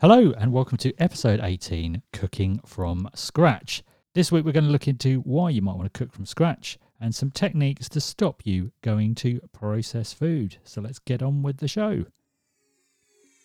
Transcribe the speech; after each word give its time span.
Hello, 0.00 0.32
and 0.38 0.50
welcome 0.50 0.78
to 0.78 0.94
episode 0.98 1.40
18 1.42 2.00
Cooking 2.14 2.58
from 2.64 3.10
Scratch. 3.14 3.82
This 4.14 4.32
week, 4.32 4.46
we're 4.46 4.52
going 4.52 4.64
to 4.64 4.70
look 4.70 4.88
into 4.88 5.18
why 5.18 5.50
you 5.50 5.60
might 5.60 5.76
want 5.76 5.92
to 5.92 5.98
cook 5.98 6.10
from 6.10 6.24
scratch 6.24 6.78
and 6.98 7.14
some 7.14 7.30
techniques 7.30 7.86
to 7.90 8.00
stop 8.00 8.40
you 8.46 8.72
going 8.80 9.14
to 9.16 9.40
processed 9.52 10.18
food. 10.18 10.56
So, 10.64 10.80
let's 10.80 11.00
get 11.00 11.22
on 11.22 11.42
with 11.42 11.58
the 11.58 11.68
show. 11.68 12.06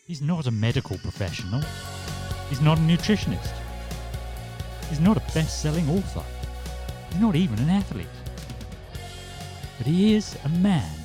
He's 0.07 0.21
not 0.21 0.47
a 0.47 0.51
medical 0.51 0.97
professional, 0.99 1.61
he's 2.47 2.61
not 2.61 2.77
a 2.77 2.81
nutritionist, 2.83 3.53
he's 4.87 5.01
not 5.01 5.17
a 5.17 5.33
best 5.33 5.61
selling 5.61 5.89
author, 5.89 6.23
he's 7.11 7.19
not 7.19 7.35
even 7.35 7.59
an 7.59 7.69
athlete. 7.69 8.07
But 9.77 9.87
he 9.87 10.15
is 10.15 10.37
a 10.45 10.49
man 10.49 10.99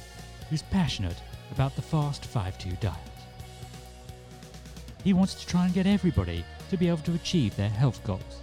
who's 0.49 0.63
passionate 0.63 1.21
about 1.51 1.75
the 1.75 1.83
fast 1.83 2.25
5 2.25 2.57
2 2.57 2.71
diet. 2.81 3.10
He 5.03 5.15
wants 5.15 5.35
to 5.35 5.47
try 5.47 5.65
and 5.65 5.73
get 5.73 5.87
everybody 5.87 6.45
to 6.69 6.77
be 6.77 6.89
able 6.89 6.99
to 6.99 7.15
achieve 7.15 7.57
their 7.57 7.71
health 7.71 8.05
goals 8.05 8.41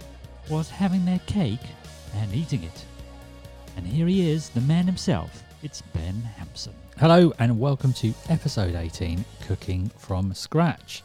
whilst 0.50 0.72
having 0.72 1.04
their 1.04 1.20
cake 1.20 1.60
and 2.16 2.34
eating 2.34 2.64
it. 2.64 2.84
And 3.76 3.86
here 3.86 4.08
he 4.08 4.28
is, 4.28 4.48
the 4.48 4.60
man 4.62 4.84
himself. 4.84 5.44
It's 5.62 5.82
Ben 5.82 6.20
Hampson. 6.36 6.74
Hello, 6.98 7.32
and 7.38 7.60
welcome 7.60 7.92
to 7.94 8.12
episode 8.28 8.74
18 8.74 9.24
Cooking 9.46 9.88
from 9.98 10.34
Scratch. 10.34 11.04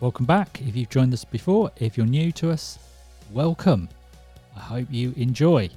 Welcome 0.00 0.26
back 0.26 0.60
if 0.60 0.74
you've 0.74 0.90
joined 0.90 1.14
us 1.14 1.24
before. 1.24 1.70
If 1.76 1.96
you're 1.96 2.04
new 2.04 2.32
to 2.32 2.50
us, 2.50 2.80
welcome. 3.30 3.88
I 4.56 4.60
hope 4.60 4.88
you 4.90 5.14
enjoy. 5.16 5.70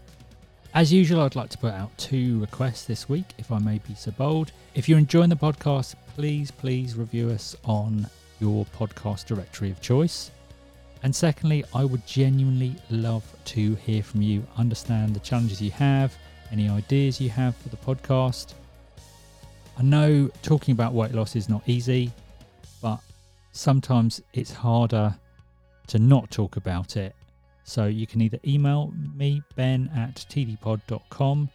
As 0.73 0.91
usual, 0.91 1.21
I'd 1.21 1.35
like 1.35 1.51
to 1.51 1.57
put 1.59 1.73
out 1.73 1.95
two 1.99 2.39
requests 2.39 2.85
this 2.85 3.07
week, 3.07 3.25
if 3.37 3.51
I 3.51 3.59
may 3.59 3.77
be 3.87 3.93
so 3.93 4.09
bold. 4.09 4.51
If 4.73 4.89
you're 4.89 4.97
enjoying 4.97 5.29
the 5.29 5.35
podcast, 5.35 5.93
please, 6.15 6.49
please 6.49 6.95
review 6.95 7.29
us 7.29 7.55
on 7.63 8.07
your 8.43 8.65
podcast 8.77 9.25
directory 9.25 9.71
of 9.71 9.79
choice. 9.81 10.29
And 11.01 11.15
secondly, 11.15 11.63
I 11.73 11.85
would 11.85 12.05
genuinely 12.05 12.75
love 12.89 13.23
to 13.45 13.75
hear 13.75 14.03
from 14.03 14.21
you, 14.21 14.45
understand 14.57 15.15
the 15.15 15.21
challenges 15.21 15.61
you 15.61 15.71
have, 15.71 16.13
any 16.51 16.67
ideas 16.67 17.21
you 17.21 17.29
have 17.29 17.55
for 17.55 17.69
the 17.69 17.77
podcast. 17.77 18.53
I 19.77 19.83
know 19.83 20.29
talking 20.41 20.73
about 20.73 20.93
weight 20.93 21.13
loss 21.13 21.37
is 21.37 21.47
not 21.47 21.63
easy, 21.67 22.11
but 22.81 22.99
sometimes 23.53 24.21
it's 24.33 24.51
harder 24.51 25.15
to 25.87 25.99
not 25.99 26.29
talk 26.29 26.57
about 26.57 26.97
it. 26.97 27.15
So 27.63 27.85
you 27.85 28.05
can 28.05 28.21
either 28.21 28.39
email 28.45 28.91
me, 29.15 29.41
ben 29.55 29.89
at 29.95 30.15
tdpod.com, 30.15 31.49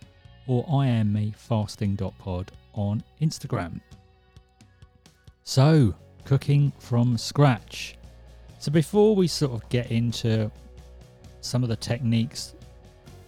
or 0.47 0.65
iammefasting.pod 0.67 2.51
on 2.73 3.03
Instagram. 3.21 3.81
So, 5.45 5.95
cooking 6.29 6.71
from 6.79 7.17
scratch. 7.17 7.97
So 8.59 8.71
before 8.71 9.17
we 9.17 9.27
sort 9.27 9.53
of 9.53 9.67
get 9.71 9.91
into 9.91 10.51
some 11.41 11.63
of 11.63 11.71
the 11.71 11.77
techniques 11.77 12.55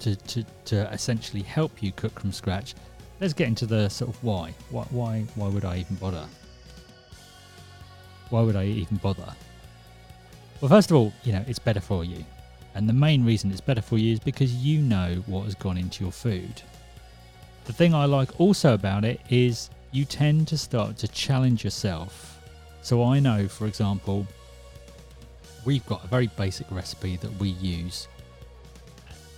to, 0.00 0.14
to, 0.16 0.44
to 0.66 0.92
essentially 0.92 1.42
help 1.42 1.82
you 1.82 1.92
cook 1.92 2.20
from 2.20 2.30
scratch, 2.30 2.74
let's 3.18 3.32
get 3.32 3.48
into 3.48 3.64
the 3.64 3.88
sort 3.88 4.10
of 4.10 4.22
why. 4.22 4.52
Why 4.68 4.82
why 4.90 5.24
why 5.34 5.48
would 5.48 5.64
I 5.64 5.78
even 5.78 5.96
bother? 5.96 6.26
Why 8.28 8.42
would 8.42 8.54
I 8.54 8.66
even 8.66 8.98
bother? 8.98 9.34
Well, 10.60 10.68
first 10.68 10.90
of 10.90 10.98
all, 10.98 11.10
you 11.24 11.32
know, 11.32 11.44
it's 11.48 11.58
better 11.58 11.80
for 11.80 12.04
you. 12.04 12.22
And 12.74 12.86
the 12.86 12.92
main 12.92 13.24
reason 13.24 13.50
it's 13.50 13.62
better 13.62 13.80
for 13.80 13.96
you 13.96 14.12
is 14.12 14.20
because 14.20 14.52
you 14.56 14.82
know 14.82 15.22
what 15.24 15.44
has 15.44 15.54
gone 15.54 15.78
into 15.78 16.04
your 16.04 16.12
food. 16.12 16.60
The 17.64 17.72
thing 17.72 17.94
I 17.94 18.04
like 18.04 18.38
also 18.38 18.74
about 18.74 19.06
it 19.06 19.22
is 19.30 19.70
you 19.90 20.04
tend 20.04 20.48
to 20.48 20.58
start 20.58 20.98
to 20.98 21.08
challenge 21.08 21.64
yourself 21.64 22.29
so 22.82 23.04
I 23.04 23.20
know, 23.20 23.46
for 23.48 23.66
example, 23.66 24.26
we've 25.64 25.84
got 25.86 26.04
a 26.04 26.08
very 26.08 26.28
basic 26.28 26.70
recipe 26.70 27.16
that 27.16 27.32
we 27.38 27.50
use. 27.50 28.08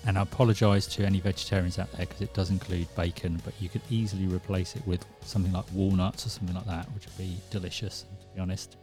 And 0.04 0.18
I 0.18 0.22
apologise 0.22 0.86
to 0.88 1.04
any 1.04 1.20
vegetarians 1.20 1.78
out 1.78 1.90
there 1.92 2.06
because 2.06 2.22
it 2.22 2.34
does 2.34 2.50
include 2.50 2.88
bacon, 2.96 3.40
but 3.44 3.54
you 3.60 3.68
could 3.68 3.82
easily 3.88 4.26
replace 4.26 4.74
it 4.74 4.84
with 4.86 5.04
something 5.20 5.52
like 5.52 5.64
walnuts 5.72 6.26
or 6.26 6.28
something 6.28 6.56
like 6.56 6.66
that, 6.66 6.86
which 6.94 7.06
would 7.06 7.18
be 7.18 7.36
delicious. 7.50 8.04
And 8.08 8.20
to 8.20 8.26
be 8.34 8.40
honest, 8.40 8.76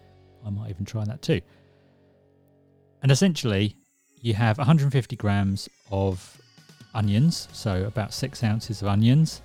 I 0.46 0.50
might 0.50 0.69
even 0.69 0.86
try 0.86 1.03
that 1.03 1.22
too. 1.22 1.42
And 3.02 3.12
essentially, 3.12 3.75
you 4.22 4.34
have 4.34 4.58
150 4.58 5.16
grams 5.18 5.69
of 5.92 6.42
onions, 6.94 7.48
so 7.52 7.84
about 7.86 8.14
six 8.14 8.44
ounces 8.44 8.81
of 8.81 8.88
onions. 8.88 9.42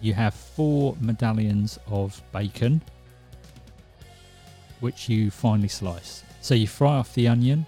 You 0.00 0.14
have 0.14 0.34
four 0.34 0.96
medallions 1.00 1.78
of 1.86 2.20
bacon, 2.32 2.82
which 4.80 5.08
you 5.08 5.30
finely 5.30 5.68
slice. 5.68 6.22
So 6.40 6.54
you 6.54 6.66
fry 6.66 6.96
off 6.96 7.14
the 7.14 7.28
onion 7.28 7.66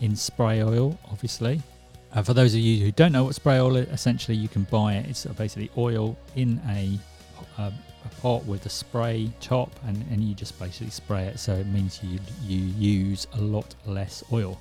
in 0.00 0.16
spray 0.16 0.62
oil, 0.62 0.98
obviously. 1.10 1.62
Uh, 2.12 2.22
for 2.22 2.32
those 2.32 2.54
of 2.54 2.60
you 2.60 2.82
who 2.84 2.90
don't 2.90 3.12
know 3.12 3.24
what 3.24 3.34
spray 3.34 3.58
oil 3.58 3.76
is, 3.76 3.88
essentially 3.88 4.36
you 4.36 4.48
can 4.48 4.64
buy 4.64 4.94
it. 4.94 5.08
It's 5.08 5.24
basically 5.26 5.70
oil 5.76 6.16
in 6.36 6.60
a, 6.68 6.98
uh, 7.58 7.70
a 8.04 8.08
pot 8.20 8.44
with 8.46 8.64
a 8.66 8.70
spray 8.70 9.30
top, 9.40 9.70
and, 9.86 9.96
and 10.10 10.22
you 10.22 10.34
just 10.34 10.58
basically 10.58 10.90
spray 10.90 11.24
it. 11.24 11.38
So 11.38 11.54
it 11.54 11.66
means 11.66 12.00
you 12.02 12.18
you 12.44 12.58
use 12.58 13.26
a 13.34 13.40
lot 13.40 13.74
less 13.86 14.24
oil. 14.32 14.58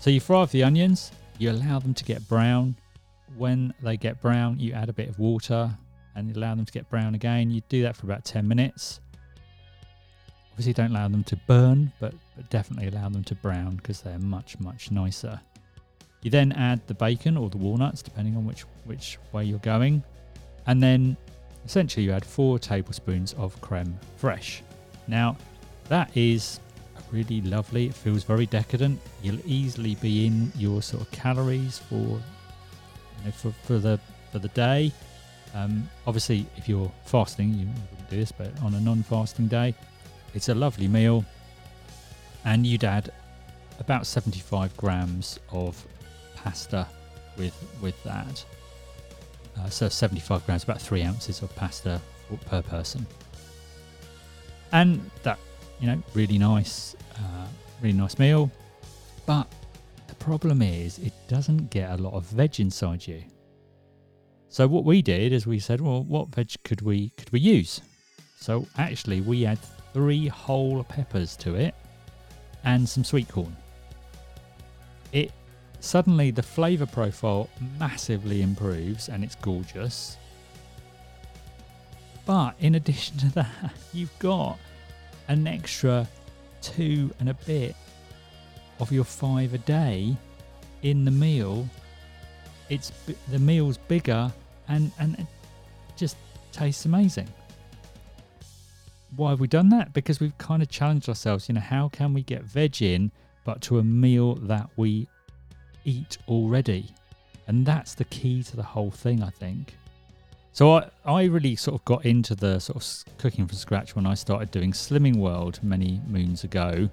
So 0.00 0.10
you 0.10 0.20
fry 0.20 0.38
off 0.38 0.52
the 0.52 0.62
onions. 0.62 1.10
You 1.38 1.50
allow 1.50 1.80
them 1.80 1.94
to 1.94 2.04
get 2.04 2.26
brown. 2.28 2.76
When 3.36 3.74
they 3.82 3.96
get 3.96 4.20
brown, 4.20 4.58
you 4.58 4.72
add 4.72 4.88
a 4.88 4.92
bit 4.92 5.08
of 5.08 5.18
water 5.18 5.70
and 6.14 6.34
allow 6.36 6.54
them 6.54 6.64
to 6.64 6.72
get 6.72 6.88
brown 6.88 7.14
again. 7.14 7.50
You 7.50 7.62
do 7.68 7.82
that 7.82 7.96
for 7.96 8.06
about 8.06 8.24
10 8.24 8.46
minutes. 8.46 9.00
Obviously, 10.58 10.72
don't 10.72 10.90
allow 10.90 11.06
them 11.06 11.22
to 11.22 11.36
burn, 11.46 11.92
but, 12.00 12.12
but 12.34 12.50
definitely 12.50 12.88
allow 12.88 13.08
them 13.08 13.22
to 13.22 13.36
brown 13.36 13.76
because 13.76 14.00
they're 14.00 14.18
much, 14.18 14.58
much 14.58 14.90
nicer. 14.90 15.40
You 16.22 16.32
then 16.32 16.50
add 16.50 16.84
the 16.88 16.94
bacon 16.94 17.36
or 17.36 17.48
the 17.48 17.58
walnuts, 17.58 18.02
depending 18.02 18.36
on 18.36 18.44
which, 18.44 18.62
which 18.84 19.18
way 19.30 19.44
you're 19.44 19.60
going. 19.60 20.02
And 20.66 20.82
then 20.82 21.16
essentially, 21.64 22.04
you 22.06 22.10
add 22.10 22.24
four 22.24 22.58
tablespoons 22.58 23.34
of 23.34 23.60
creme 23.60 23.96
fraiche. 24.20 24.62
Now, 25.06 25.36
that 25.88 26.10
is 26.16 26.58
really 27.12 27.40
lovely. 27.42 27.86
It 27.86 27.94
feels 27.94 28.24
very 28.24 28.46
decadent. 28.46 28.98
You'll 29.22 29.38
easily 29.46 29.94
be 29.94 30.26
in 30.26 30.50
your 30.56 30.82
sort 30.82 31.04
of 31.04 31.10
calories 31.12 31.78
for 31.78 31.94
you 31.94 32.20
know, 33.24 33.30
for, 33.30 33.52
for 33.62 33.78
the 33.78 34.00
for 34.32 34.40
the 34.40 34.48
day. 34.48 34.90
Um, 35.54 35.88
obviously, 36.04 36.46
if 36.56 36.68
you're 36.68 36.90
fasting, 37.04 37.54
you 37.54 37.68
wouldn't 37.90 38.10
do 38.10 38.16
this, 38.16 38.32
but 38.32 38.60
on 38.60 38.74
a 38.74 38.80
non-fasting 38.80 39.46
day, 39.46 39.72
it's 40.34 40.48
a 40.48 40.54
lovely 40.54 40.88
meal, 40.88 41.24
and 42.44 42.66
you'd 42.66 42.84
add 42.84 43.12
about 43.78 44.06
75 44.06 44.76
grams 44.76 45.38
of 45.50 45.84
pasta 46.36 46.86
with 47.36 47.54
with 47.80 48.02
that. 48.04 48.44
Uh, 49.58 49.68
so 49.68 49.88
75 49.88 50.46
grams, 50.46 50.64
about 50.64 50.80
three 50.80 51.02
ounces 51.02 51.42
of 51.42 51.54
pasta 51.56 52.00
per 52.46 52.62
person, 52.62 53.06
and 54.72 55.00
that 55.22 55.38
you 55.80 55.86
know 55.86 56.02
really 56.14 56.38
nice, 56.38 56.94
uh, 57.16 57.46
really 57.82 57.96
nice 57.96 58.18
meal. 58.18 58.50
But 59.26 59.46
the 60.06 60.14
problem 60.14 60.62
is 60.62 60.98
it 60.98 61.12
doesn't 61.28 61.70
get 61.70 61.90
a 61.90 61.96
lot 61.96 62.14
of 62.14 62.24
veg 62.24 62.60
inside 62.60 63.06
you. 63.06 63.22
So 64.48 64.66
what 64.66 64.84
we 64.84 65.02
did 65.02 65.32
is 65.32 65.46
we 65.46 65.58
said, 65.58 65.80
well, 65.80 66.02
what 66.04 66.28
veg 66.28 66.52
could 66.64 66.82
we 66.82 67.10
could 67.10 67.30
we 67.30 67.40
use? 67.40 67.80
So 68.40 68.66
actually, 68.78 69.20
we 69.20 69.44
add 69.44 69.58
three 69.98 70.28
whole 70.28 70.84
peppers 70.84 71.34
to 71.34 71.56
it 71.56 71.74
and 72.62 72.88
some 72.88 73.02
sweet 73.02 73.28
corn. 73.28 73.56
It 75.10 75.32
suddenly 75.80 76.30
the 76.30 76.40
flavor 76.40 76.86
profile 76.86 77.50
massively 77.80 78.40
improves 78.40 79.08
and 79.08 79.24
it's 79.24 79.34
gorgeous. 79.34 80.16
But 82.26 82.54
in 82.60 82.76
addition 82.76 83.18
to 83.18 83.32
that, 83.32 83.74
you've 83.92 84.16
got 84.20 84.56
an 85.26 85.48
extra 85.48 86.06
two 86.62 87.12
and 87.18 87.28
a 87.28 87.34
bit 87.34 87.74
of 88.78 88.92
your 88.92 89.02
five 89.02 89.52
a 89.52 89.58
day 89.58 90.16
in 90.82 91.04
the 91.04 91.10
meal. 91.10 91.68
It's 92.68 92.92
the 93.32 93.40
meal's 93.40 93.78
bigger 93.78 94.32
and 94.68 94.92
and 95.00 95.18
it 95.18 95.26
just 95.96 96.16
tastes 96.52 96.84
amazing 96.84 97.26
why 99.16 99.30
have 99.30 99.40
we 99.40 99.48
done 99.48 99.68
that? 99.70 99.92
Because 99.92 100.20
we've 100.20 100.36
kind 100.38 100.62
of 100.62 100.68
challenged 100.68 101.08
ourselves. 101.08 101.48
You 101.48 101.54
know, 101.54 101.60
how 101.60 101.88
can 101.88 102.14
we 102.14 102.22
get 102.22 102.42
veg 102.42 102.82
in, 102.82 103.10
but 103.44 103.60
to 103.62 103.78
a 103.78 103.84
meal 103.84 104.34
that 104.36 104.68
we 104.76 105.08
eat 105.84 106.18
already? 106.28 106.90
And 107.46 107.64
that's 107.64 107.94
the 107.94 108.04
key 108.04 108.42
to 108.44 108.56
the 108.56 108.62
whole 108.62 108.90
thing, 108.90 109.22
I 109.22 109.30
think. 109.30 109.74
So 110.52 110.72
I, 110.72 110.90
I 111.04 111.24
really 111.24 111.56
sort 111.56 111.80
of 111.80 111.84
got 111.84 112.04
into 112.04 112.34
the 112.34 112.58
sort 112.58 112.82
of 112.82 113.18
cooking 113.18 113.46
from 113.46 113.56
scratch 113.56 113.94
when 113.96 114.06
I 114.06 114.14
started 114.14 114.50
doing 114.50 114.72
Slimming 114.72 115.16
World 115.16 115.58
many 115.62 116.00
moons 116.08 116.44
ago. 116.44 116.88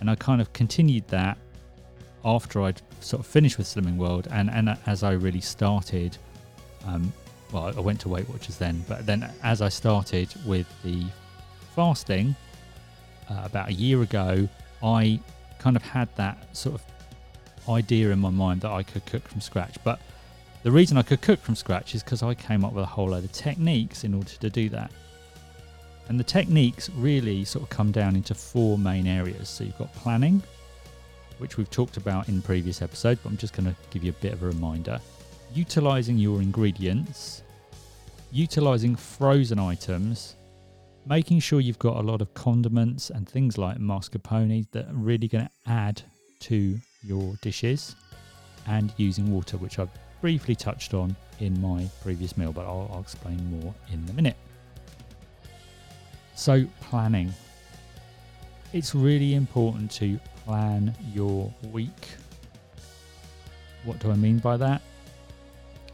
And 0.00 0.08
I 0.08 0.14
kind 0.14 0.40
of 0.40 0.52
continued 0.52 1.06
that 1.08 1.36
after 2.24 2.62
I'd 2.62 2.80
sort 3.00 3.20
of 3.20 3.26
finished 3.26 3.58
with 3.58 3.66
Slimming 3.66 3.96
World 3.96 4.28
and, 4.30 4.50
and 4.50 4.76
as 4.86 5.02
I 5.02 5.12
really 5.12 5.40
started, 5.40 6.16
um, 6.86 7.12
well, 7.52 7.72
I 7.76 7.80
went 7.80 8.00
to 8.00 8.08
Weight 8.08 8.28
Watchers 8.28 8.56
then, 8.56 8.84
but 8.88 9.06
then 9.06 9.30
as 9.42 9.60
I 9.60 9.68
started 9.68 10.32
with 10.46 10.66
the 10.82 11.04
fasting 11.80 12.36
uh, 13.30 13.40
about 13.42 13.70
a 13.70 13.72
year 13.72 14.02
ago, 14.02 14.46
I 14.82 15.18
kind 15.58 15.76
of 15.76 15.82
had 15.82 16.14
that 16.16 16.54
sort 16.54 16.74
of 16.74 17.70
idea 17.70 18.10
in 18.10 18.18
my 18.18 18.28
mind 18.28 18.60
that 18.60 18.70
I 18.70 18.82
could 18.82 19.06
cook 19.06 19.26
from 19.26 19.40
scratch. 19.40 19.76
But 19.82 19.98
the 20.62 20.70
reason 20.70 20.98
I 20.98 21.02
could 21.02 21.22
cook 21.22 21.40
from 21.40 21.54
scratch 21.54 21.94
is 21.94 22.02
because 22.02 22.22
I 22.22 22.34
came 22.34 22.66
up 22.66 22.74
with 22.74 22.84
a 22.84 22.86
whole 22.86 23.08
load 23.08 23.24
of 23.24 23.32
techniques 23.32 24.04
in 24.04 24.12
order 24.12 24.28
to 24.28 24.50
do 24.50 24.68
that. 24.68 24.90
And 26.10 26.20
the 26.20 26.24
techniques 26.24 26.90
really 26.90 27.46
sort 27.46 27.62
of 27.62 27.70
come 27.70 27.92
down 27.92 28.14
into 28.14 28.34
four 28.34 28.76
main 28.76 29.06
areas. 29.06 29.48
So 29.48 29.64
you've 29.64 29.78
got 29.78 29.90
planning, 29.94 30.42
which 31.38 31.56
we've 31.56 31.70
talked 31.70 31.96
about 31.96 32.28
in 32.28 32.42
previous 32.42 32.82
episodes, 32.82 33.20
but 33.22 33.30
I'm 33.30 33.38
just 33.38 33.54
going 33.54 33.70
to 33.70 33.76
give 33.88 34.04
you 34.04 34.10
a 34.10 34.20
bit 34.20 34.34
of 34.34 34.42
a 34.42 34.48
reminder. 34.48 35.00
Utilizing 35.54 36.18
your 36.18 36.42
ingredients, 36.42 37.42
utilizing 38.32 38.96
frozen 38.96 39.58
items, 39.58 40.36
making 41.06 41.40
sure 41.40 41.60
you've 41.60 41.78
got 41.78 41.96
a 41.96 42.00
lot 42.00 42.20
of 42.20 42.32
condiments 42.34 43.10
and 43.10 43.28
things 43.28 43.58
like 43.58 43.78
mascarpone 43.78 44.66
that 44.72 44.86
are 44.88 44.94
really 44.94 45.28
going 45.28 45.44
to 45.44 45.70
add 45.70 46.02
to 46.40 46.78
your 47.02 47.34
dishes, 47.42 47.96
and 48.66 48.92
using 48.96 49.32
water, 49.32 49.56
which 49.56 49.78
I've 49.78 49.90
briefly 50.20 50.54
touched 50.54 50.94
on 50.94 51.16
in 51.38 51.60
my 51.60 51.88
previous 52.02 52.36
meal, 52.36 52.52
but 52.52 52.66
I'll, 52.66 52.90
I'll 52.92 53.00
explain 53.00 53.38
more 53.50 53.74
in 53.92 54.06
a 54.08 54.12
minute. 54.12 54.36
So, 56.34 56.64
planning. 56.80 57.32
It's 58.72 58.94
really 58.94 59.34
important 59.34 59.90
to 59.92 60.18
plan 60.44 60.94
your 61.12 61.52
week. 61.72 62.08
What 63.84 63.98
do 63.98 64.10
I 64.10 64.14
mean 64.14 64.38
by 64.38 64.56
that? 64.58 64.82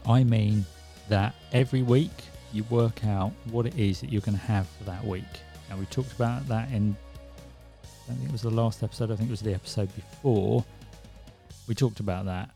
I 0.05 0.23
mean 0.23 0.65
that 1.09 1.35
every 1.51 1.81
week 1.81 2.11
you 2.53 2.63
work 2.69 3.05
out 3.05 3.31
what 3.51 3.65
it 3.65 3.77
is 3.77 4.01
that 4.01 4.11
you're 4.11 4.21
going 4.21 4.37
to 4.37 4.43
have 4.43 4.67
for 4.67 4.83
that 4.85 5.03
week. 5.05 5.23
Now, 5.69 5.77
we 5.77 5.85
talked 5.85 6.13
about 6.13 6.47
that 6.47 6.71
in, 6.71 6.95
I 7.83 8.13
think 8.13 8.29
it 8.29 8.31
was 8.31 8.41
the 8.41 8.49
last 8.49 8.83
episode, 8.83 9.11
I 9.11 9.15
think 9.15 9.29
it 9.29 9.31
was 9.31 9.41
the 9.41 9.53
episode 9.53 9.93
before. 9.95 10.63
We 11.67 11.75
talked 11.75 11.99
about 11.99 12.25
that. 12.25 12.49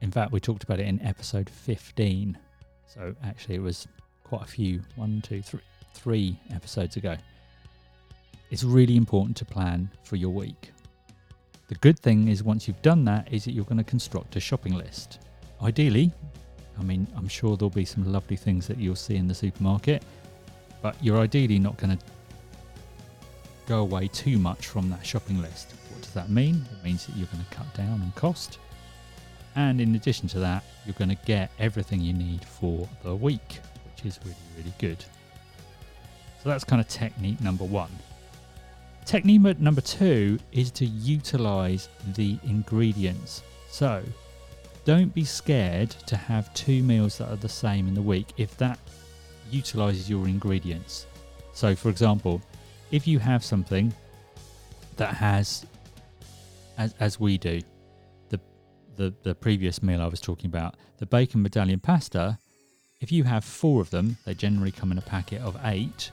In 0.00 0.10
fact, 0.10 0.32
we 0.32 0.40
talked 0.40 0.62
about 0.62 0.80
it 0.80 0.86
in 0.86 1.00
episode 1.02 1.50
15. 1.50 2.38
So, 2.86 3.14
actually, 3.24 3.56
it 3.56 3.62
was 3.62 3.88
quite 4.22 4.42
a 4.42 4.46
few 4.46 4.82
one, 4.96 5.20
two, 5.22 5.42
three, 5.42 5.60
three 5.94 6.38
episodes 6.52 6.96
ago. 6.96 7.16
It's 8.50 8.62
really 8.62 8.96
important 8.96 9.36
to 9.38 9.44
plan 9.44 9.90
for 10.04 10.16
your 10.16 10.30
week. 10.30 10.70
The 11.68 11.74
good 11.76 11.98
thing 11.98 12.28
is, 12.28 12.42
once 12.42 12.68
you've 12.68 12.82
done 12.82 13.04
that, 13.06 13.32
is 13.32 13.44
that 13.46 13.52
you're 13.52 13.64
going 13.64 13.78
to 13.78 13.84
construct 13.84 14.36
a 14.36 14.40
shopping 14.40 14.74
list. 14.74 15.20
Ideally, 15.62 16.12
I 16.78 16.82
mean, 16.82 17.06
I'm 17.16 17.28
sure 17.28 17.56
there'll 17.56 17.70
be 17.70 17.84
some 17.84 18.10
lovely 18.10 18.36
things 18.36 18.66
that 18.66 18.78
you'll 18.78 18.96
see 18.96 19.16
in 19.16 19.28
the 19.28 19.34
supermarket, 19.34 20.02
but 20.82 20.96
you're 21.02 21.18
ideally 21.18 21.58
not 21.58 21.76
going 21.76 21.96
to 21.96 22.04
go 23.66 23.80
away 23.80 24.08
too 24.08 24.38
much 24.38 24.66
from 24.66 24.90
that 24.90 25.04
shopping 25.04 25.40
list. 25.40 25.74
What 25.90 26.02
does 26.02 26.12
that 26.12 26.30
mean? 26.30 26.64
It 26.72 26.84
means 26.84 27.06
that 27.06 27.16
you're 27.16 27.28
going 27.28 27.44
to 27.44 27.54
cut 27.54 27.72
down 27.74 28.02
on 28.02 28.12
cost. 28.16 28.58
And 29.56 29.80
in 29.80 29.94
addition 29.94 30.28
to 30.28 30.40
that, 30.40 30.64
you're 30.84 30.94
going 30.94 31.10
to 31.10 31.26
get 31.26 31.50
everything 31.58 32.00
you 32.00 32.12
need 32.12 32.44
for 32.44 32.88
the 33.02 33.14
week, 33.14 33.60
which 33.84 34.04
is 34.04 34.18
really, 34.24 34.36
really 34.58 34.74
good. 34.78 34.98
So 36.42 36.48
that's 36.48 36.64
kind 36.64 36.80
of 36.80 36.88
technique 36.88 37.40
number 37.40 37.64
one. 37.64 37.90
Technique 39.06 39.58
number 39.60 39.80
two 39.80 40.38
is 40.52 40.70
to 40.72 40.84
utilize 40.86 41.88
the 42.14 42.38
ingredients. 42.42 43.42
So 43.70 44.02
don't 44.84 45.14
be 45.14 45.24
scared 45.24 45.90
to 45.90 46.16
have 46.16 46.52
two 46.54 46.82
meals 46.82 47.18
that 47.18 47.30
are 47.30 47.36
the 47.36 47.48
same 47.48 47.88
in 47.88 47.94
the 47.94 48.02
week 48.02 48.32
if 48.36 48.56
that 48.58 48.78
utilizes 49.50 50.10
your 50.10 50.28
ingredients. 50.28 51.06
So, 51.52 51.74
for 51.74 51.88
example, 51.88 52.42
if 52.90 53.06
you 53.06 53.18
have 53.18 53.44
something 53.44 53.94
that 54.96 55.14
has, 55.14 55.66
as, 56.76 56.94
as 57.00 57.18
we 57.18 57.38
do, 57.38 57.60
the, 58.28 58.40
the, 58.96 59.14
the 59.22 59.34
previous 59.34 59.82
meal 59.82 60.02
I 60.02 60.06
was 60.06 60.20
talking 60.20 60.46
about, 60.46 60.76
the 60.98 61.06
bacon 61.06 61.42
medallion 61.42 61.80
pasta, 61.80 62.38
if 63.00 63.10
you 63.10 63.24
have 63.24 63.44
four 63.44 63.80
of 63.80 63.90
them, 63.90 64.16
they 64.24 64.34
generally 64.34 64.72
come 64.72 64.92
in 64.92 64.98
a 64.98 65.02
packet 65.02 65.40
of 65.42 65.56
eight. 65.64 66.10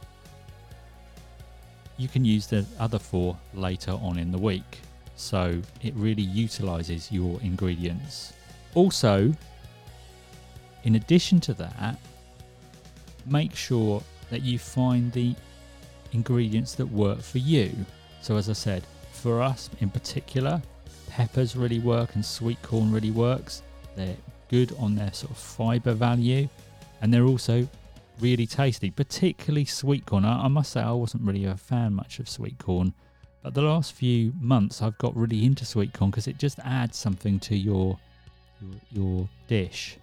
You 1.97 2.07
can 2.07 2.25
use 2.25 2.47
the 2.47 2.65
other 2.79 2.99
four 2.99 3.37
later 3.53 3.91
on 3.91 4.17
in 4.17 4.31
the 4.31 4.37
week. 4.37 4.79
So 5.15 5.61
it 5.81 5.93
really 5.95 6.23
utilizes 6.23 7.11
your 7.11 7.39
ingredients. 7.41 8.33
Also, 8.73 9.33
in 10.83 10.95
addition 10.95 11.39
to 11.41 11.53
that, 11.55 11.97
make 13.25 13.55
sure 13.55 14.01
that 14.29 14.41
you 14.41 14.57
find 14.57 15.11
the 15.11 15.35
ingredients 16.13 16.75
that 16.75 16.85
work 16.85 17.21
for 17.21 17.37
you. 17.37 17.73
So, 18.21 18.37
as 18.37 18.49
I 18.49 18.53
said, 18.53 18.83
for 19.11 19.41
us 19.41 19.69
in 19.79 19.89
particular, 19.89 20.61
peppers 21.09 21.55
really 21.55 21.79
work 21.79 22.15
and 22.15 22.25
sweet 22.25 22.61
corn 22.61 22.91
really 22.91 23.11
works. 23.11 23.61
They're 23.95 24.15
good 24.49 24.75
on 24.79 24.95
their 24.95 25.13
sort 25.13 25.31
of 25.31 25.37
fiber 25.37 25.93
value 25.93 26.47
and 27.01 27.13
they're 27.13 27.25
also 27.25 27.67
really 28.19 28.45
tasty, 28.45 28.91
particularly 28.91 29.65
sweet 29.65 30.05
corn. 30.05 30.23
I, 30.25 30.45
I 30.45 30.47
must 30.47 30.71
say, 30.71 30.81
I 30.81 30.91
wasn't 30.91 31.23
really 31.23 31.45
a 31.45 31.57
fan 31.57 31.93
much 31.93 32.19
of 32.19 32.29
sweet 32.29 32.59
corn, 32.59 32.93
but 33.41 33.53
the 33.53 33.61
last 33.61 33.93
few 33.93 34.33
months 34.39 34.81
I've 34.81 34.97
got 34.99 35.15
really 35.15 35.45
into 35.45 35.65
sweet 35.65 35.93
corn 35.93 36.11
because 36.11 36.27
it 36.27 36.37
just 36.37 36.59
adds 36.59 36.97
something 36.97 37.39
to 37.41 37.57
your 37.57 37.97
your, 38.61 38.73
your 38.91 39.29
dish. 39.47 39.97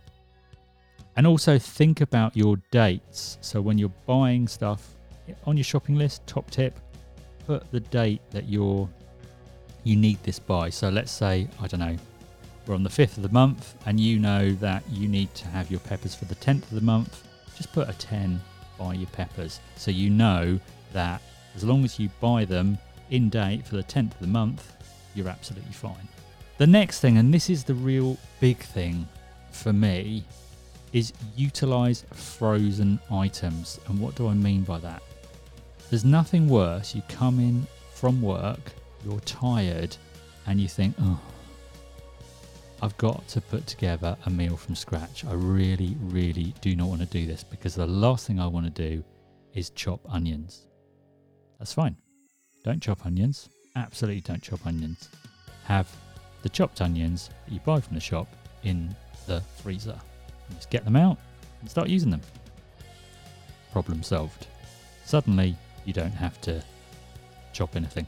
And 1.17 1.27
also 1.27 1.59
think 1.59 2.01
about 2.01 2.37
your 2.37 2.57
dates. 2.71 3.39
So 3.41 3.61
when 3.61 3.79
you're 3.79 3.93
buying 4.07 4.47
stuff 4.47 4.95
on 5.45 5.57
your 5.57 5.65
shopping 5.65 5.97
list, 5.97 6.27
top 6.27 6.51
tip, 6.51 6.79
put 7.47 7.71
the 7.73 7.81
date 7.81 8.21
that 8.31 8.49
you're 8.49 8.89
you 9.85 9.97
need 9.97 10.23
this 10.23 10.39
by. 10.39 10.69
So 10.71 10.91
let's 10.91 11.11
say, 11.11 11.49
I 11.61 11.67
don't 11.67 11.81
know, 11.81 11.97
we're 12.67 12.75
on 12.75 12.83
the 12.83 12.91
5th 12.91 13.17
of 13.17 13.23
the 13.23 13.31
month 13.31 13.75
and 13.87 13.99
you 13.99 14.19
know 14.19 14.53
that 14.53 14.83
you 14.91 15.09
need 15.09 15.35
to 15.37 15.49
have 15.49 15.71
your 15.71 15.81
peppers 15.81 16.15
for 16.15 16.27
the 16.27 16.35
10th 16.35 16.65
of 16.65 16.71
the 16.71 16.83
month, 16.83 17.27
just 17.57 17.73
put 17.73 17.89
a 17.89 17.95
10 17.95 18.41
by 18.79 18.95
your 18.95 19.09
peppers. 19.09 19.61
So 19.77 19.91
you 19.91 20.11
know 20.11 20.61
that 20.93 21.23
as 21.57 21.65
long 21.65 21.85
as 21.85 21.99
you 21.99 22.11
buy 22.21 22.45
them 22.45 22.79
in 23.11 23.31
date 23.31 23.67
for 23.67 23.77
the 23.77 23.83
10th 23.83 24.13
of 24.13 24.21
the 24.21 24.27
month, 24.27 24.75
you're 25.15 25.29
absolutely 25.29 25.73
fine. 25.73 26.07
The 26.59 26.67
next 26.67 26.99
thing, 26.99 27.19
and 27.19 27.33
this 27.33 27.49
is 27.49 27.63
the 27.63 27.75
real 27.75 28.19
big 28.41 28.59
thing 28.59 29.09
for 29.53 29.73
me, 29.73 30.25
is 30.93 31.13
utilize 31.37 32.05
frozen 32.13 32.99
items. 33.11 33.79
And 33.87 34.01
what 34.01 34.17
do 34.17 34.27
I 34.27 34.35
mean 34.35 34.63
by 34.63 34.79
that? 34.79 35.03
There's 35.89 36.05
nothing 36.05 36.49
worse. 36.49 36.97
You 36.97 37.03
come 37.09 37.39
in 37.39 37.65
from 37.95 38.21
work, 38.21 38.73
you're 39.05 39.21
tired, 39.21 39.97
and 40.47 40.61
you 40.61 40.67
think, 40.67 40.97
oh, 41.01 41.21
I've 42.83 42.97
got 42.97 43.27
to 43.29 43.41
put 43.41 43.67
together 43.69 44.17
a 44.27 44.31
meal 44.31 44.57
from 44.57 44.75
scratch. 44.75 45.25
I 45.25 45.35
really, 45.35 45.97
really 46.01 46.55
do 46.61 46.75
not 46.75 46.89
want 46.89 47.01
to 47.01 47.07
do 47.07 47.25
this 47.25 47.45
because 47.45 47.77
the 47.77 47.87
last 47.87 48.27
thing 48.27 48.41
I 48.41 48.47
want 48.49 48.67
to 48.67 48.89
do 48.89 49.05
is 49.55 49.71
chop 49.71 50.01
onions. 50.09 50.67
That's 51.59 51.73
fine. 51.73 51.97
Don't 52.65 52.83
chop 52.83 53.07
onions. 53.07 53.49
Absolutely 53.77 54.23
don't 54.23 54.43
chop 54.43 54.67
onions. 54.67 55.09
Have 55.65 55.89
the 56.43 56.49
chopped 56.49 56.81
onions 56.81 57.31
that 57.47 57.53
you 57.53 57.61
buy 57.61 57.81
from 57.81 57.95
the 57.95 58.01
shop 58.01 58.29
in 58.63 58.95
the 59.27 59.41
freezer. 59.63 59.99
Just 60.55 60.71
get 60.71 60.85
them 60.85 60.97
out 60.97 61.19
and 61.61 61.71
start 61.71 61.89
using 61.89 62.11
them. 62.11 62.23
Problem 63.73 64.03
solved. 64.03 64.47
Suddenly, 65.05 65.57
you 65.85 65.93
don't 65.93 66.13
have 66.13 66.41
to 66.43 66.63
chop 67.53 67.77
anything. 67.77 68.07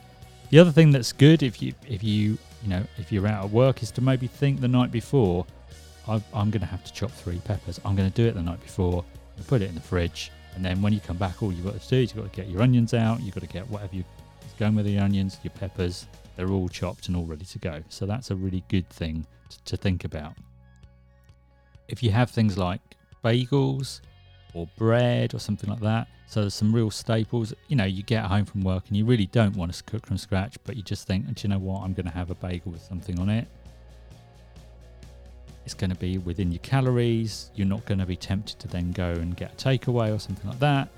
The 0.50 0.58
other 0.58 0.72
thing 0.72 0.90
that's 0.90 1.12
good 1.12 1.42
if 1.42 1.62
you 1.62 1.74
if 1.88 2.02
you 2.02 2.36
you 2.62 2.68
know 2.68 2.82
if 2.98 3.12
you're 3.12 3.26
out 3.26 3.44
at 3.44 3.50
work 3.50 3.82
is 3.82 3.90
to 3.92 4.00
maybe 4.00 4.26
think 4.26 4.60
the 4.60 4.68
night 4.68 4.90
before. 4.90 5.46
i 6.08 6.14
am 6.34 6.50
going 6.50 6.60
to 6.60 6.66
have 6.66 6.84
to 6.84 6.92
chop 6.92 7.10
three 7.10 7.38
peppers. 7.40 7.80
I'm 7.84 7.94
going 7.94 8.10
to 8.10 8.14
do 8.14 8.26
it 8.26 8.34
the 8.34 8.42
night 8.42 8.60
before. 8.60 9.04
and 9.36 9.46
put 9.46 9.62
it 9.62 9.68
in 9.68 9.74
the 9.74 9.80
fridge, 9.80 10.30
and 10.54 10.64
then 10.64 10.82
when 10.82 10.92
you 10.92 11.00
come 11.00 11.16
back, 11.16 11.42
all 11.42 11.52
you've 11.52 11.64
got 11.64 11.80
to 11.80 11.88
do 11.88 11.96
is 11.96 12.14
you've 12.14 12.24
got 12.24 12.32
to 12.32 12.36
get 12.36 12.48
your 12.50 12.62
onions 12.62 12.94
out. 12.94 13.20
You've 13.20 13.34
got 13.34 13.42
to 13.42 13.48
get 13.48 13.68
whatever 13.70 13.94
you 13.94 14.04
going 14.60 14.74
with 14.74 14.84
the 14.84 14.98
onions, 14.98 15.38
your 15.42 15.52
peppers, 15.52 16.06
they're 16.36 16.50
all 16.50 16.68
chopped 16.68 17.08
and 17.08 17.16
all 17.16 17.24
ready 17.24 17.46
to 17.46 17.58
go. 17.58 17.82
So 17.88 18.04
that's 18.04 18.30
a 18.30 18.36
really 18.36 18.62
good 18.68 18.88
thing 18.90 19.26
to, 19.48 19.64
to 19.64 19.76
think 19.76 20.04
about. 20.04 20.34
If 21.88 22.02
you 22.02 22.10
have 22.10 22.30
things 22.30 22.58
like 22.58 22.80
bagels 23.24 24.02
or 24.52 24.68
bread 24.76 25.34
or 25.34 25.38
something 25.38 25.68
like 25.70 25.80
that, 25.80 26.08
so 26.26 26.42
there's 26.42 26.54
some 26.54 26.72
real 26.72 26.90
staples. 26.90 27.54
You 27.68 27.76
know, 27.76 27.86
you 27.86 28.02
get 28.02 28.26
home 28.26 28.44
from 28.44 28.60
work 28.60 28.84
and 28.88 28.96
you 28.96 29.06
really 29.06 29.26
don't 29.26 29.56
want 29.56 29.72
to 29.72 29.82
cook 29.82 30.06
from 30.06 30.18
scratch, 30.18 30.56
but 30.64 30.76
you 30.76 30.82
just 30.82 31.06
think, 31.06 31.24
do 31.26 31.34
you 31.42 31.48
know 31.48 31.58
what? 31.58 31.82
I'm 31.82 31.94
going 31.94 32.06
to 32.06 32.12
have 32.12 32.30
a 32.30 32.34
bagel 32.34 32.70
with 32.70 32.82
something 32.82 33.18
on 33.18 33.30
it. 33.30 33.48
It's 35.64 35.74
going 35.74 35.90
to 35.90 35.96
be 35.96 36.18
within 36.18 36.52
your 36.52 36.60
calories. 36.60 37.50
You're 37.54 37.66
not 37.66 37.84
going 37.86 37.98
to 37.98 38.06
be 38.06 38.16
tempted 38.16 38.58
to 38.60 38.68
then 38.68 38.92
go 38.92 39.10
and 39.10 39.36
get 39.36 39.54
a 39.54 39.56
takeaway 39.56 40.14
or 40.14 40.18
something 40.18 40.48
like 40.48 40.58
that. 40.60 40.88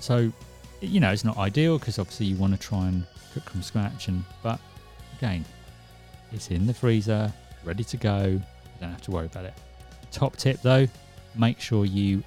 So, 0.00 0.32
you 0.86 1.00
know, 1.00 1.10
it's 1.10 1.24
not 1.24 1.36
ideal 1.36 1.78
because 1.78 1.98
obviously 1.98 2.26
you 2.26 2.36
want 2.36 2.52
to 2.52 2.58
try 2.58 2.86
and 2.88 3.04
cook 3.32 3.48
from 3.50 3.62
scratch. 3.62 4.08
And 4.08 4.24
but 4.42 4.60
again, 5.18 5.44
it's 6.32 6.50
in 6.50 6.66
the 6.66 6.74
freezer, 6.74 7.32
ready 7.64 7.84
to 7.84 7.96
go. 7.96 8.24
You 8.24 8.42
don't 8.80 8.90
have 8.90 9.02
to 9.02 9.10
worry 9.10 9.26
about 9.26 9.44
it. 9.44 9.54
Top 10.10 10.36
tip 10.36 10.60
though, 10.62 10.86
make 11.34 11.60
sure 11.60 11.84
you 11.84 12.22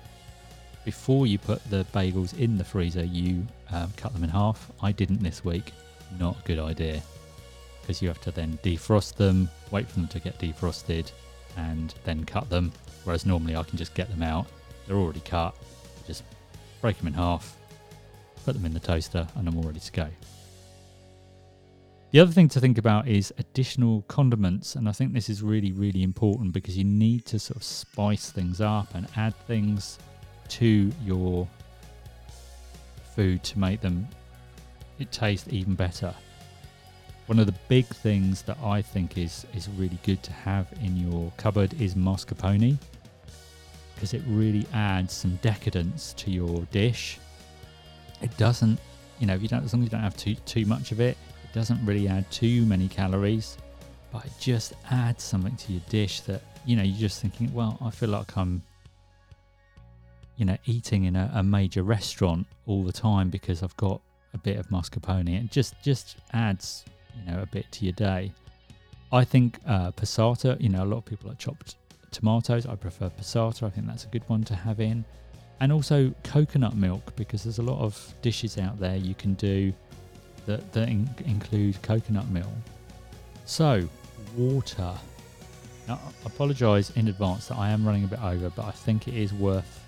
before 0.86 1.28
you 1.28 1.38
put 1.38 1.64
the 1.70 1.86
bagels 1.94 2.38
in 2.40 2.58
the 2.58 2.64
freezer, 2.64 3.04
you 3.04 3.46
um, 3.72 3.92
cut 3.98 4.14
them 4.14 4.24
in 4.24 4.30
half. 4.30 4.72
I 4.82 4.92
didn't 4.92 5.22
this 5.22 5.44
week. 5.44 5.74
Not 6.18 6.40
a 6.40 6.44
good 6.44 6.60
idea 6.60 7.02
because 7.88 8.02
you 8.02 8.10
have 8.10 8.20
to 8.20 8.32
then 8.32 8.60
defrost 8.64 9.16
them, 9.16 9.50
wait 9.72 9.88
for 9.88 9.96
them 9.96 10.10
to 10.10 10.20
get 10.20 10.38
defrosted, 10.40 11.10
and 11.56 11.94
then 12.04 12.26
cut 12.26 12.50
them. 12.50 12.72
Whereas 13.06 13.26
normally 13.26 13.56
I 13.56 13.64
can 13.64 13.78
just 13.78 13.94
get 13.94 14.10
them 14.10 14.22
out, 14.22 14.46
they're 14.86 14.98
already 14.98 15.22
cut, 15.22 15.56
just 16.06 16.24
break 16.82 16.98
them 16.98 17.08
in 17.08 17.14
half, 17.14 17.56
put 18.48 18.54
them 18.54 18.66
in 18.66 18.74
the 18.74 18.80
toaster, 18.80 19.28
and 19.36 19.46
I'm 19.46 19.58
all 19.58 19.64
ready 19.64 19.82
to 19.82 19.92
go. 19.92 20.08
The 22.12 22.22
other 22.22 22.32
thing 22.32 22.48
to 22.48 22.62
think 22.62 22.78
about 22.78 23.06
is 23.06 23.34
additional 23.38 24.04
condiments, 24.08 24.76
and 24.76 24.88
I 24.88 24.94
think 24.94 25.12
this 25.12 25.28
is 25.28 25.44
really, 25.44 25.74
really 25.74 26.02
important 26.02 26.54
because 26.54 26.78
you 26.78 26.86
need 26.86 27.26
to 27.26 27.40
sort 27.40 27.58
of 27.58 27.64
spice 27.64 28.32
things 28.32 28.62
up 28.62 28.96
and 28.96 29.06
add 29.18 29.36
things 29.48 30.00
to 30.48 30.90
your 31.04 31.46
food 33.18 33.44
to 33.44 33.60
make 33.60 33.82
them 33.82 34.08
it 34.98 35.12
taste 35.12 35.50
even 35.50 35.76
better. 35.76 36.16
One 37.26 37.40
of 37.40 37.48
the 37.48 37.56
big 37.68 37.86
things 37.88 38.44
that 38.44 38.58
I 38.64 38.82
think 38.82 39.18
is 39.18 39.46
is 39.54 39.68
really 39.68 40.00
good 40.04 40.24
to 40.24 40.32
have 40.32 40.68
in 40.82 40.96
your 40.96 41.34
cupboard 41.36 41.74
is 41.82 41.96
mascarpone 41.96 42.78
because 43.94 44.14
it 44.14 44.22
really 44.26 44.66
adds 44.74 45.14
some 45.14 45.36
decadence 45.42 46.14
to 46.14 46.32
your 46.32 46.62
dish. 46.72 47.20
It 48.22 48.36
doesn't, 48.38 48.80
you 49.20 49.28
know, 49.28 49.36
if 49.36 49.42
you 49.42 49.48
don't 49.48 49.64
as 49.64 49.74
long 49.74 49.84
as 49.84 49.88
you 49.88 49.92
don't 49.92 50.02
have 50.02 50.18
too 50.18 50.36
too 50.46 50.66
much 50.66 50.92
of 50.92 51.00
it, 51.00 51.18
it 51.44 51.54
doesn't 51.54 51.84
really 51.86 52.08
add 52.08 52.30
too 52.32 52.66
many 52.66 52.88
calories, 52.88 53.58
but 54.12 54.26
it 54.26 54.32
just 54.40 54.74
adds 54.90 55.24
something 55.24 55.56
to 55.56 55.74
your 55.74 55.82
dish 55.90 56.22
that 56.22 56.42
you 56.66 56.76
know 56.76 56.84
you're 56.84 56.98
just 56.98 57.22
thinking, 57.22 57.54
well, 57.54 57.78
I 57.82 57.90
feel 57.92 58.10
like 58.10 58.38
I'm 58.38 58.62
you 60.38 60.46
know 60.46 60.58
eating 60.66 61.06
in 61.06 61.16
a, 61.16 61.32
a 61.36 61.44
major 61.44 61.84
restaurant 61.84 62.48
all 62.66 62.84
the 62.84 62.92
time 62.92 63.30
because 63.30 63.64
I've 63.64 63.78
got 63.78 64.02
a 64.34 64.38
bit 64.38 64.58
of 64.58 64.68
mascarpone. 64.70 65.44
It 65.44 65.52
just 65.52 65.76
just 65.84 66.18
adds 66.34 66.86
you 67.16 67.32
know 67.32 67.42
a 67.42 67.46
bit 67.46 67.72
to 67.74 67.86
your 67.86 67.94
day. 67.94 68.32
I 69.12 69.24
think 69.24 69.60
uh, 69.66 69.92
passata. 69.92 70.60
You 70.62 70.70
know, 70.70 70.84
a 70.84 70.86
lot 70.86 70.98
of 70.98 71.06
people 71.06 71.30
like 71.30 71.40
chopped 71.40 71.76
tomatoes. 72.12 72.66
I 72.66 72.76
prefer 72.76 73.10
passata. 73.10 73.64
I 73.64 73.70
think 73.70 73.88
that's 73.88 74.06
a 74.06 74.10
good 74.10 74.28
one 74.28 74.44
to 74.46 74.56
have 74.56 74.80
in, 74.80 75.06
and 75.60 75.72
also 75.72 76.14
coconut 76.24 76.76
milk 76.76 77.16
because 77.16 77.44
there's 77.44 77.60
a 77.60 77.64
lot 77.64 77.80
of 77.80 78.14
dishes 78.22 78.58
out 78.58 78.80
there 78.80 78.96
you 78.96 79.16
can 79.16 79.34
do 79.36 79.74
that 80.46 80.72
that 80.74 80.88
in- 80.90 81.10
include 81.26 81.82
coconut 81.82 82.28
milk. 82.30 82.48
So, 83.46 83.88
water. 84.36 84.94
Now, 85.88 85.96
I 85.96 86.26
apologise 86.26 86.90
in 86.92 87.08
advance 87.08 87.48
that 87.48 87.58
I 87.58 87.70
am 87.70 87.86
running 87.86 88.04
a 88.04 88.08
bit 88.08 88.22
over, 88.22 88.50
but 88.50 88.66
I 88.66 88.72
think 88.72 89.08
it 89.08 89.14
is 89.14 89.34
worth 89.34 89.84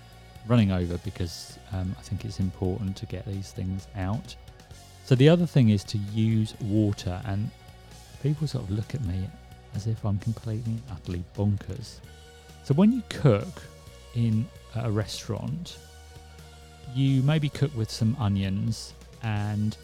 running 0.48 0.72
over 0.72 0.96
because 0.98 1.58
um, 1.72 1.94
I 1.98 2.02
think 2.02 2.24
it's 2.24 2.40
important 2.40 2.96
to 2.96 3.06
get 3.06 3.26
these 3.26 3.52
things 3.52 3.86
out. 3.96 4.34
So 5.04 5.14
the 5.14 5.28
other 5.28 5.46
thing 5.46 5.70
is 5.70 5.84
to 5.84 5.98
use 5.98 6.54
water, 6.60 7.20
and 7.26 7.50
people 8.22 8.46
sort 8.46 8.64
of 8.64 8.70
look 8.70 8.94
at 8.94 9.04
me 9.04 9.28
as 9.74 9.86
if 9.86 10.04
I'm 10.04 10.18
completely 10.18 10.76
utterly 10.90 11.24
bonkers. 11.36 11.96
So 12.64 12.74
when 12.74 12.92
you 12.92 13.02
cook 13.08 13.62
in 14.14 14.46
a 14.74 14.90
restaurant, 14.90 15.78
you 16.94 17.22
maybe 17.22 17.48
cook 17.48 17.74
with 17.76 17.90
some 17.90 18.16
onions 18.18 18.94
and 19.22 19.76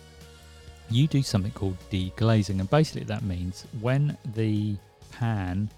you 0.90 1.06
do 1.06 1.22
something 1.22 1.52
called 1.52 1.76
deglazing. 1.90 2.60
And 2.60 2.70
basically, 2.70 3.04
that 3.04 3.22
means 3.22 3.64
when 3.80 4.16
the 4.34 4.76
pan 5.12 5.70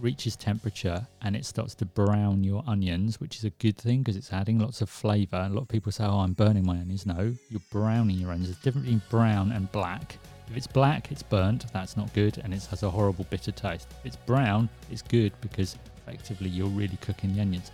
reaches 0.00 0.34
temperature 0.36 1.06
and 1.22 1.36
it 1.36 1.46
starts 1.46 1.74
to 1.76 1.84
brown 1.84 2.42
your 2.42 2.64
onions, 2.66 3.20
which 3.20 3.36
is 3.36 3.44
a 3.44 3.50
good 3.50 3.76
thing 3.76 4.00
because 4.00 4.16
it's 4.16 4.32
adding 4.32 4.58
lots 4.58 4.80
of 4.80 4.90
flavour. 4.90 5.46
A 5.46 5.48
lot 5.48 5.62
of 5.62 5.68
people 5.68 5.92
say, 5.92 6.04
"Oh, 6.04 6.20
I'm 6.20 6.32
burning 6.32 6.66
my 6.66 6.78
onions." 6.78 7.06
No, 7.06 7.34
you're 7.48 7.60
browning 7.70 8.16
your 8.16 8.30
onions. 8.30 8.48
There's 8.48 8.62
difference 8.62 8.86
between 8.86 9.02
brown 9.10 9.52
and 9.52 9.70
black. 9.72 10.18
If 10.48 10.56
it's 10.56 10.66
black, 10.66 11.10
it's 11.10 11.22
burnt. 11.22 11.72
That's 11.72 11.96
not 11.96 12.12
good, 12.12 12.38
and 12.38 12.52
it 12.52 12.64
has 12.66 12.82
a 12.82 12.90
horrible 12.90 13.26
bitter 13.30 13.52
taste. 13.52 13.88
If 14.00 14.06
it's 14.06 14.16
brown, 14.16 14.68
it's 14.90 15.02
good 15.02 15.32
because 15.40 15.76
effectively 16.06 16.48
you're 16.48 16.68
really 16.68 16.96
cooking 16.98 17.34
the 17.34 17.40
onions. 17.40 17.70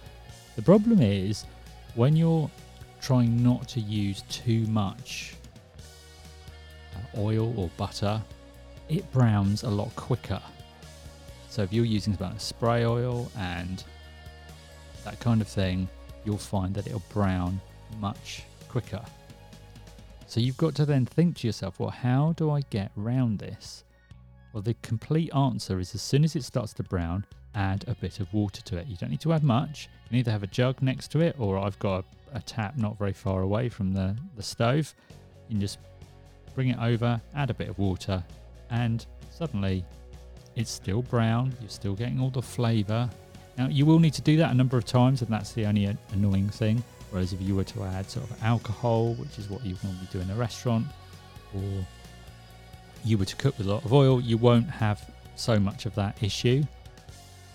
The 0.56 0.62
problem 0.62 1.00
is 1.00 1.44
when 1.94 2.16
you're 2.16 2.50
trying 3.00 3.42
not 3.42 3.66
to 3.68 3.80
use 3.80 4.22
too 4.28 4.66
much 4.66 5.34
uh, 6.94 7.20
oil 7.20 7.52
or 7.58 7.70
butter, 7.76 8.20
it 8.88 9.10
browns 9.12 9.62
a 9.62 9.70
lot 9.70 9.94
quicker. 9.96 10.40
So 11.48 11.62
if 11.62 11.72
you're 11.72 11.84
using 11.84 12.14
about 12.14 12.40
spray 12.40 12.84
oil 12.84 13.30
and 13.36 13.82
that 15.04 15.18
kind 15.20 15.40
of 15.40 15.48
thing, 15.48 15.88
you'll 16.24 16.38
find 16.38 16.74
that 16.74 16.86
it'll 16.86 17.02
brown 17.12 17.60
much 17.98 18.44
quicker. 18.68 19.02
So 20.26 20.38
you've 20.38 20.56
got 20.56 20.74
to 20.76 20.86
then 20.86 21.06
think 21.06 21.38
to 21.38 21.48
yourself, 21.48 21.80
well, 21.80 21.90
how 21.90 22.34
do 22.36 22.50
I 22.50 22.60
get 22.70 22.92
round 22.94 23.40
this? 23.40 23.82
Well, 24.52 24.62
the 24.62 24.74
complete 24.82 25.34
answer 25.34 25.80
is 25.80 25.94
as 25.94 26.02
soon 26.02 26.22
as 26.22 26.36
it 26.36 26.44
starts 26.44 26.72
to 26.74 26.82
brown, 26.82 27.24
add 27.54 27.84
a 27.88 27.94
bit 27.94 28.20
of 28.20 28.32
water 28.32 28.62
to 28.62 28.76
it. 28.76 28.86
You 28.86 28.96
don't 28.96 29.10
need 29.10 29.20
to 29.22 29.32
add 29.32 29.42
much. 29.42 29.88
You 30.04 30.08
can 30.08 30.18
either 30.18 30.30
have 30.30 30.42
a 30.42 30.48
jug 30.48 30.82
next 30.82 31.08
to 31.12 31.20
it, 31.20 31.36
or 31.38 31.58
I've 31.58 31.78
got 31.78 32.04
a, 32.32 32.38
a 32.38 32.40
tap 32.40 32.76
not 32.76 32.98
very 32.98 33.12
far 33.12 33.42
away 33.42 33.68
from 33.68 33.92
the, 33.92 34.16
the 34.36 34.42
stove. 34.42 34.94
You 35.48 35.54
can 35.54 35.60
just 35.60 35.78
bring 36.54 36.68
it 36.68 36.78
over, 36.78 37.20
add 37.34 37.50
a 37.50 37.54
bit 37.54 37.68
of 37.68 37.78
water, 37.78 38.22
and 38.70 39.04
suddenly 39.30 39.84
it's 40.56 40.70
still 40.70 41.02
brown. 41.02 41.54
You're 41.60 41.70
still 41.70 41.94
getting 41.94 42.20
all 42.20 42.30
the 42.30 42.42
flavour. 42.42 43.08
Now, 43.58 43.68
you 43.68 43.84
will 43.84 43.98
need 43.98 44.14
to 44.14 44.22
do 44.22 44.36
that 44.38 44.50
a 44.50 44.54
number 44.54 44.78
of 44.78 44.84
times, 44.84 45.22
and 45.22 45.30
that's 45.30 45.52
the 45.52 45.66
only 45.66 45.96
annoying 46.12 46.48
thing. 46.48 46.82
Whereas 47.10 47.32
if 47.32 47.42
you 47.42 47.56
were 47.56 47.64
to 47.64 47.82
add 47.82 48.08
sort 48.08 48.30
of 48.30 48.42
alcohol, 48.44 49.14
which 49.14 49.38
is 49.38 49.50
what 49.50 49.64
you 49.66 49.76
normally 49.82 50.06
do 50.12 50.20
in 50.20 50.30
a 50.30 50.34
restaurant, 50.34 50.86
or 51.54 51.86
you 53.04 53.18
were 53.18 53.24
to 53.24 53.36
cook 53.36 53.58
with 53.58 53.66
a 53.66 53.70
lot 53.70 53.84
of 53.84 53.92
oil, 53.92 54.20
you 54.20 54.36
won't 54.36 54.70
have 54.70 55.10
so 55.34 55.58
much 55.58 55.86
of 55.86 55.94
that 55.96 56.22
issue. 56.22 56.62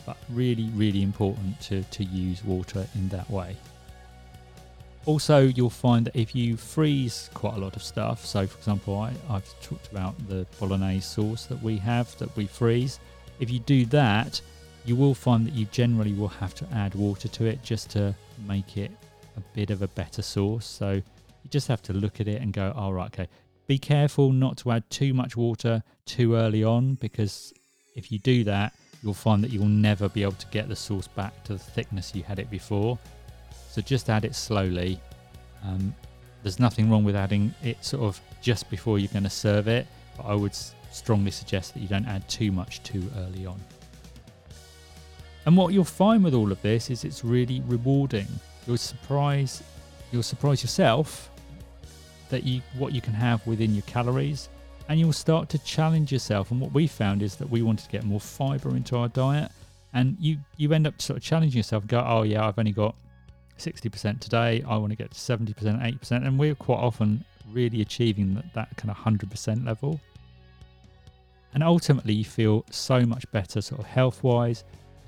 But 0.05 0.17
really, 0.29 0.69
really 0.75 1.01
important 1.01 1.59
to, 1.62 1.83
to 1.83 2.03
use 2.03 2.43
water 2.43 2.88
in 2.95 3.09
that 3.09 3.29
way. 3.29 3.55
Also, 5.05 5.39
you'll 5.39 5.69
find 5.69 6.05
that 6.07 6.15
if 6.15 6.33
you 6.35 6.57
freeze 6.57 7.29
quite 7.33 7.53
a 7.53 7.59
lot 7.59 7.75
of 7.75 7.83
stuff, 7.83 8.25
so 8.25 8.47
for 8.47 8.57
example, 8.57 8.97
I, 8.97 9.13
I've 9.29 9.62
talked 9.62 9.91
about 9.91 10.15
the 10.27 10.47
bolognese 10.59 11.01
sauce 11.01 11.45
that 11.45 11.62
we 11.62 11.77
have 11.77 12.17
that 12.17 12.35
we 12.35 12.47
freeze. 12.47 13.00
If 13.39 13.51
you 13.51 13.59
do 13.59 13.85
that, 13.88 14.41
you 14.83 14.95
will 14.95 15.13
find 15.13 15.45
that 15.45 15.53
you 15.53 15.65
generally 15.65 16.13
will 16.13 16.27
have 16.27 16.55
to 16.55 16.67
add 16.74 16.95
water 16.95 17.27
to 17.27 17.45
it 17.45 17.62
just 17.63 17.91
to 17.91 18.15
make 18.47 18.77
it 18.77 18.91
a 19.38 19.41
bit 19.53 19.69
of 19.69 19.81
a 19.81 19.88
better 19.89 20.21
sauce. 20.21 20.65
So 20.65 20.91
you 20.93 21.50
just 21.50 21.67
have 21.67 21.81
to 21.83 21.93
look 21.93 22.19
at 22.19 22.27
it 22.27 22.41
and 22.41 22.51
go, 22.53 22.74
all 22.75 22.89
oh, 22.89 22.93
right, 22.93 23.07
okay. 23.07 23.27
Be 23.67 23.77
careful 23.77 24.31
not 24.31 24.57
to 24.57 24.71
add 24.71 24.89
too 24.89 25.13
much 25.13 25.35
water 25.35 25.83
too 26.05 26.35
early 26.35 26.63
on 26.63 26.95
because 26.95 27.53
if 27.95 28.12
you 28.12 28.19
do 28.19 28.43
that, 28.43 28.74
you'll 29.05 29.13
find 29.13 29.43
that 29.43 29.51
you'll 29.51 29.67
never 29.67 30.09
be 30.09 30.24
able 30.24 30.31
to 30.33 30.47
get 30.47 30.67
the 30.67 30.75
sauce 30.75 31.07
back 31.07 31.43
to 31.43 31.53
the 31.53 31.59
thickness 31.59 32.13
you 32.15 32.24
had 32.24 32.39
it 32.39 32.50
before. 32.50 32.97
So 33.69 33.79
just 33.79 34.09
add 34.09 34.25
it 34.25 34.33
slowly. 34.33 35.00
Um, 35.63 35.93
there's 36.41 36.59
nothing 36.59 36.89
wrong 36.89 37.03
with 37.03 37.15
adding 37.15 37.53
it 37.63 37.85
sort 37.85 38.03
of 38.03 38.19
just 38.41 38.67
before 38.69 38.97
you're 38.97 39.12
going 39.13 39.24
to 39.24 39.29
serve 39.29 39.67
it, 39.67 39.85
but 40.17 40.25
I 40.25 40.33
would 40.33 40.55
strongly 40.91 41.29
suggest 41.29 41.75
that 41.75 41.81
you 41.81 41.88
don't 41.88 42.07
add 42.07 42.27
too 42.27 42.51
much 42.51 42.81
too 42.81 43.07
early 43.17 43.45
on. 43.45 43.59
And 45.45 45.55
what 45.55 45.71
you'll 45.71 45.83
find 45.83 46.24
with 46.24 46.33
all 46.33 46.51
of 46.51 46.59
this 46.63 46.89
is 46.89 47.03
it's 47.03 47.24
really 47.24 47.62
rewarding. 47.67 48.27
You'll 48.65 48.77
surprise 48.77 49.62
you'll 50.12 50.24
surprise 50.24 50.63
yourself 50.63 51.29
that 52.29 52.43
you 52.43 52.62
what 52.77 52.93
you 52.93 53.01
can 53.01 53.13
have 53.13 53.45
within 53.45 53.75
your 53.75 53.83
calories 53.83 54.50
and 54.88 55.00
you'll 55.00 55.13
start 55.13 55.50
to 55.50 55.60
challenge 55.60 56.12
yourself. 56.12 56.51
And 56.51 56.62
what 56.62 56.72
we 56.74 56.88
found 56.88 57.22
is 57.22 57.36
that 57.38 57.50
we 57.50 57.62
wanted 57.62 57.86
to 57.86 57.92
get 57.92 58.04
more 58.04 58.20
fiber 58.20 58.70
into 58.75 58.98
our 58.98 59.08
diet. 59.08 59.51
And 59.94 60.18
you 60.20 60.38
you 60.58 60.74
end 60.74 60.88
up 60.88 61.01
sort 61.01 61.18
of 61.18 61.24
challenging 61.24 61.58
yourself 61.58 61.88
go 61.88 62.04
oh 62.06 62.24
yeah 62.24 62.46
I've 62.46 62.60
only 62.60 62.74
got 62.74 62.96
60% 63.58 64.20
today. 64.20 64.63
I 64.68 64.75
want 64.77 64.92
to 64.92 64.98
get 64.98 65.12
to 65.12 65.18
70% 65.18 65.56
80% 65.56 66.12
and 66.27 66.38
we're 66.38 66.56
quite 66.56 66.80
often 66.80 67.24
really 67.54 67.82
achieving 67.82 68.36
that, 68.36 68.54
that 68.54 68.75
kind 68.75 68.92
of 68.92 68.98
100% 68.98 69.65
level. 69.65 70.00
And 71.54 71.63
ultimately 71.63 72.13
you 72.13 72.25
feel 72.25 72.65
so 72.70 73.01
much 73.06 73.30
better 73.32 73.62
sort 73.62 73.80
of 73.80 73.88
health 73.88 74.24
wise 74.24 74.65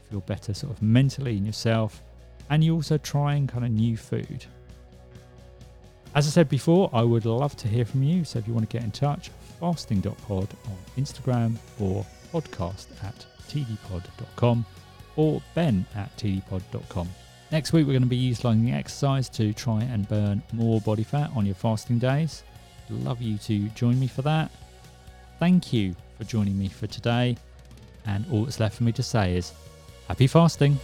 you 0.08 0.12
feel 0.12 0.20
better 0.22 0.54
sort 0.54 0.72
of 0.72 0.82
mentally 0.82 1.38
in 1.38 1.46
yourself. 1.46 2.02
And 2.50 2.64
you 2.64 2.74
also 2.74 2.98
trying 2.98 3.48
kind 3.48 3.66
of 3.66 3.72
new 3.72 3.98
food. 3.98 4.46
As 6.16 6.26
I 6.26 6.30
said 6.30 6.50
before, 6.50 6.90
I 6.94 7.02
would 7.02 7.26
love 7.26 7.56
to 7.58 7.68
hear 7.68 7.86
from 7.86 8.04
you. 8.04 8.24
So 8.24 8.40
if 8.40 8.48
you 8.48 8.54
want 8.54 8.70
to 8.70 8.74
get 8.74 8.84
in 8.84 8.92
touch, 8.92 9.30
fasting.pod 9.60 10.50
on 10.66 10.78
Instagram 10.98 11.56
or 11.80 12.06
podcast 12.34 12.88
at 13.04 13.26
tdpod.com 13.48 14.66
or 15.16 15.42
ben 15.56 15.86
at 15.96 16.16
tdpod.com. 16.18 17.10
Next 17.52 17.72
week, 17.72 17.88
we're 17.88 17.94
going 17.94 18.02
to 18.02 18.08
be 18.08 18.18
utilising 18.18 18.66
the 18.66 18.74
exercise 18.74 19.30
to 19.30 19.54
try 19.54 19.82
and 19.84 20.08
burn 20.08 20.44
more 20.52 20.82
body 20.82 21.04
fat 21.04 21.32
on 21.36 21.46
your 21.46 21.56
fasting 21.56 21.98
days. 21.98 22.44
Love 22.90 23.22
you 23.22 23.38
to 23.40 23.70
join 23.70 24.00
me 24.00 24.08
for 24.08 24.22
that. 24.24 24.52
Thank 25.40 25.72
you 25.72 25.96
for 26.18 26.24
joining 26.26 26.58
me 26.58 26.68
for 26.68 26.88
today. 26.88 27.38
And 28.06 28.26
all 28.32 28.44
that's 28.44 28.60
left 28.60 28.78
for 28.78 28.84
me 28.84 28.92
to 28.94 29.04
say 29.04 29.36
is 29.36 29.54
happy 30.08 30.28
fasting. 30.28 30.78